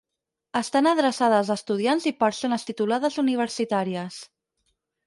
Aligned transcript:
Estan 0.59 0.89
adreçades 0.91 1.51
a 1.55 1.59
estudiants 1.61 2.09
i 2.13 2.17
persones 2.25 2.67
titulades 2.71 3.21
universitàries. 3.27 4.23